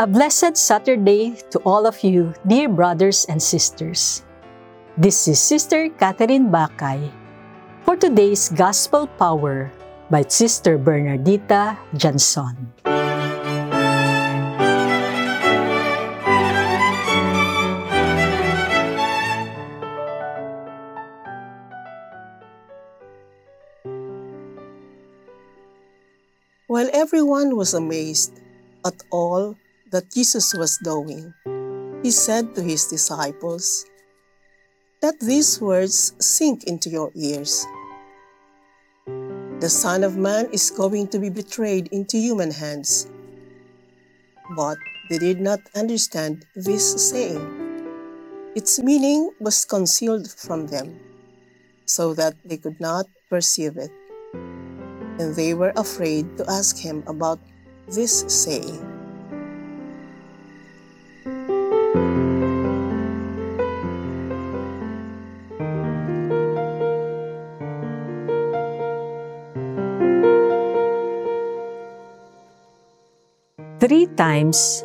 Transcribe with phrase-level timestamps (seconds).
[0.00, 4.24] A blessed Saturday to all of you, dear brothers and sisters.
[4.96, 7.12] This is Sister Catherine Bakay
[7.84, 9.68] for today's Gospel Power
[10.08, 12.56] by Sister Bernardita Dianzon.
[26.72, 28.40] While everyone was amazed
[28.80, 31.34] at all that Jesus was doing,
[32.02, 33.84] he said to his disciples,
[35.02, 37.66] Let these words sink into your ears.
[39.60, 43.10] The Son of Man is going to be betrayed into human hands.
[44.56, 44.78] But
[45.10, 47.42] they did not understand this saying.
[48.56, 50.98] Its meaning was concealed from them,
[51.84, 53.90] so that they could not perceive it
[55.20, 57.38] and they were afraid to ask him about
[57.88, 58.89] this saying.
[73.80, 74.84] Three times,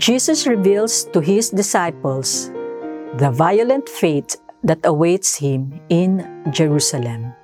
[0.00, 2.48] Jesus reveals to his disciples
[3.20, 7.36] the violent fate that awaits him in Jerusalem.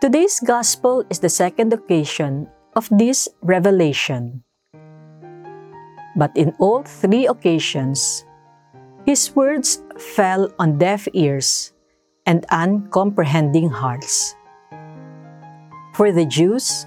[0.00, 2.46] Today's Gospel is the second occasion
[2.76, 4.44] of this revelation.
[6.16, 8.24] But in all three occasions,
[9.06, 11.72] his words fell on deaf ears
[12.26, 14.36] and uncomprehending hearts.
[15.94, 16.86] For the Jews,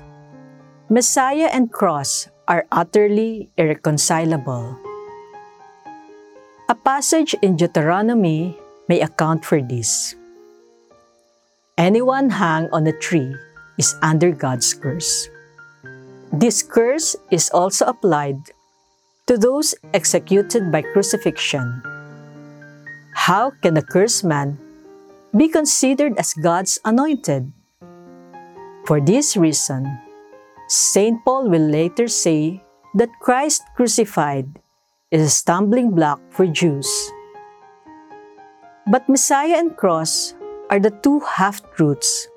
[0.89, 4.77] Messiah and cross are utterly irreconcilable.
[6.69, 10.15] A passage in Deuteronomy may account for this.
[11.77, 13.35] Anyone hung on a tree
[13.77, 15.27] is under God's curse.
[16.31, 18.54] This curse is also applied
[19.25, 21.81] to those executed by crucifixion.
[23.13, 24.57] How can a cursed man
[25.35, 27.51] be considered as God's anointed?
[28.85, 29.89] For this reason,
[30.69, 31.17] St.
[31.25, 32.61] Paul will later say
[32.93, 34.61] that Christ crucified
[35.09, 36.85] is a stumbling block for Jews.
[38.85, 40.35] But Messiah and cross
[40.69, 42.27] are the two half truths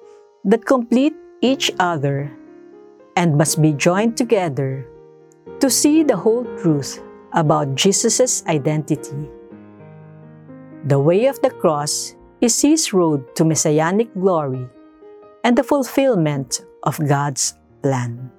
[0.45, 1.13] that complete
[1.43, 2.33] each other
[3.15, 4.89] and must be joined together
[5.61, 7.03] to see the whole truth
[7.33, 9.29] about Jesus' identity.
[10.85, 14.69] The way of the cross is his road to messianic glory
[15.43, 18.31] and the fulfillment of God's plan.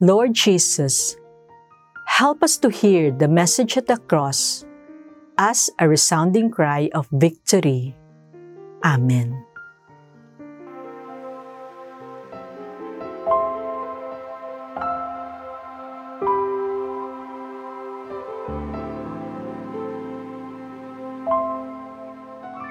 [0.00, 1.16] Lord Jesus,
[2.08, 4.66] help us to hear the message at the cross
[5.38, 7.94] as a resounding cry of victory.
[8.84, 9.46] Amen.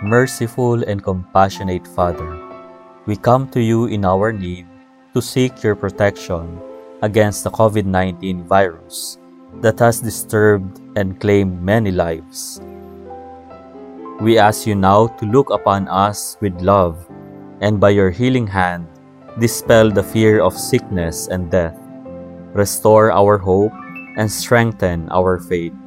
[0.02, 2.34] Merciful and compassionate Father,
[3.06, 4.66] we come to you in our need
[5.14, 6.58] to seek your protection
[7.04, 9.20] against the COVID 19 virus
[9.62, 12.60] that has disturbed and claimed many lives.
[14.20, 16.98] We ask you now to look upon us with love
[17.62, 18.88] and by your healing hand,
[19.38, 21.78] dispel the fear of sickness and death,
[22.58, 23.74] restore our hope,
[24.18, 25.78] and strengthen our faith.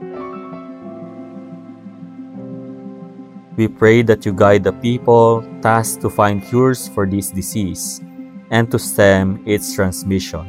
[3.56, 8.02] We pray that you guide the people tasked to find cures for this disease
[8.50, 10.42] and to stem its transmission.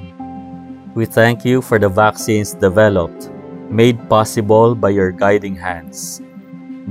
[0.95, 3.29] We thank you for the vaccines developed,
[3.69, 6.21] made possible by your guiding hands.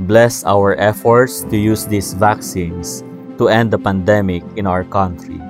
[0.06, 3.02] Bless our efforts to use these vaccines
[3.38, 5.42] to end the pandemic in our country.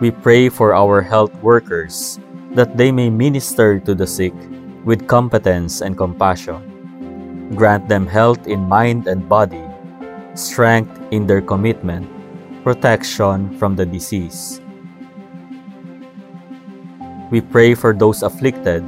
[0.00, 2.18] We pray for our health workers
[2.58, 4.34] that they may minister to the sick
[4.84, 6.75] with competence and compassion.
[7.54, 9.62] Grant them health in mind and body,
[10.34, 12.10] strength in their commitment,
[12.64, 14.60] protection from the disease.
[17.30, 18.82] We pray for those afflicted.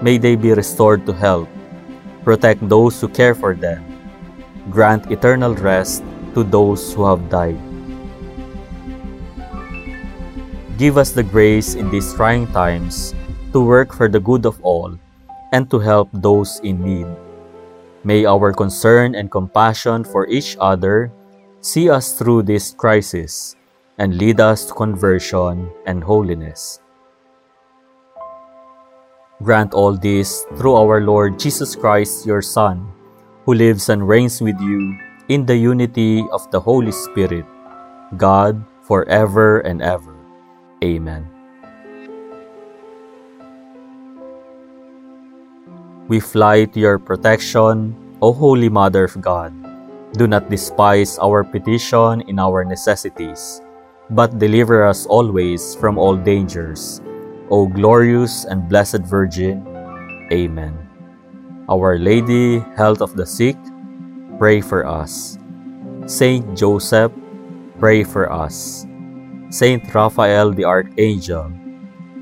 [0.00, 1.48] May they be restored to health.
[2.24, 3.84] Protect those who care for them.
[4.70, 6.02] Grant eternal rest
[6.32, 7.60] to those who have died.
[10.78, 13.14] Give us the grace in these trying times
[13.52, 14.98] to work for the good of all
[15.52, 17.23] and to help those in need.
[18.04, 21.10] May our concern and compassion for each other
[21.64, 23.56] see us through this crisis
[23.96, 26.80] and lead us to conversion and holiness.
[29.42, 32.86] Grant all this through our Lord Jesus Christ, your Son,
[33.48, 37.44] who lives and reigns with you in the unity of the Holy Spirit,
[38.16, 40.14] God, forever and ever.
[40.84, 41.33] Amen.
[46.06, 49.56] We fly to your protection, O Holy Mother of God.
[50.12, 53.62] Do not despise our petition in our necessities,
[54.10, 57.00] but deliver us always from all dangers.
[57.48, 59.64] O glorious and blessed Virgin.
[60.28, 60.76] Amen.
[61.70, 63.56] Our Lady, health of the sick,
[64.38, 65.38] pray for us.
[66.04, 67.12] Saint Joseph,
[67.80, 68.84] pray for us.
[69.48, 71.48] Saint Raphael the Archangel,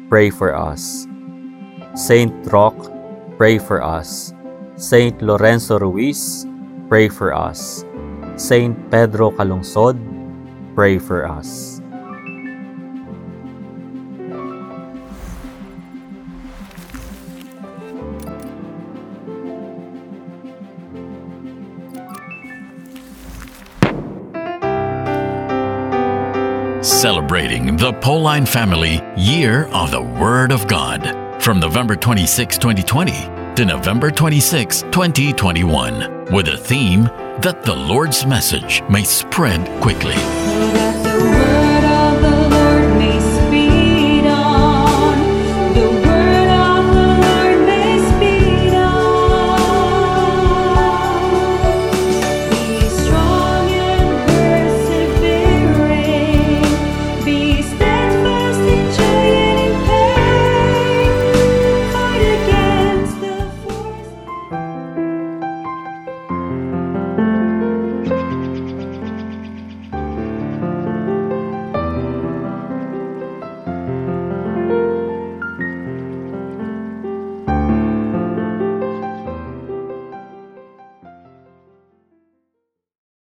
[0.09, 1.09] pray for us.
[1.97, 2.92] Saint Roch,
[3.37, 4.33] pray for us.
[4.77, 6.47] Saint Lorenzo Ruiz,
[6.89, 7.85] pray for us.
[8.37, 9.97] Saint Pedro Calungsod,
[10.75, 11.81] pray for us.
[26.83, 33.65] Celebrating the Pauline Family Year of the Word of God from November 26, 2020 to
[33.65, 37.03] November 26, 2021, with a theme
[37.41, 40.15] that the Lord's message may spread quickly.